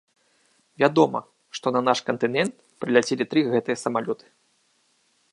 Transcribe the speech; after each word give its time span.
Вядома, 0.83 1.19
што 1.57 1.67
на 1.75 1.81
наш 1.87 1.99
кантынент 2.07 2.53
прыляцелі 2.85 3.27
тры 3.33 3.41
гэтыя 3.53 3.77
самалёты. 3.83 4.25